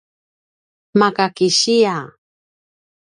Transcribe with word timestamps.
maka 0.99 1.25
kisiya 1.37 1.95